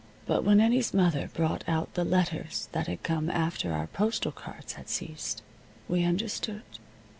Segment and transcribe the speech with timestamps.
[0.25, 4.73] But when Eddie's mother brought out the letters that had come after our postal cards
[4.73, 5.43] had ceased,
[5.87, 6.63] we understood.